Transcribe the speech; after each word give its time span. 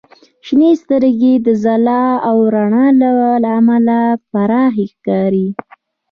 •شنې 0.45 0.71
سترګې 0.81 1.33
د 1.45 1.47
ځلا 1.63 2.05
او 2.29 2.35
رڼا 2.53 2.87
له 3.43 3.49
امله 3.59 3.99
پراخې 4.31 4.85
ښکاري. 4.93 5.47